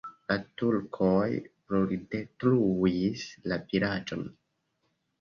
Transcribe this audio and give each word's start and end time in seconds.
La 0.29 0.35
turkoj 0.61 1.19
bruldetruis 1.51 3.31
la 3.53 3.63
vilaĝon. 3.71 4.29